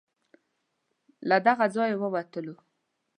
[1.29, 2.55] له دغه ځای ووتلو.